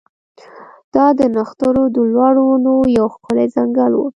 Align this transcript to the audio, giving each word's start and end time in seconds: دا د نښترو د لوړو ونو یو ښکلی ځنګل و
دا 0.95 1.05
د 1.19 1.21
نښترو 1.35 1.83
د 1.95 1.97
لوړو 2.13 2.43
ونو 2.47 2.75
یو 2.97 3.05
ښکلی 3.13 3.45
ځنګل 3.55 3.91
و 3.95 4.01